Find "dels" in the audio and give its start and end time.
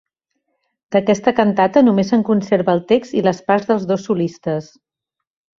3.73-3.89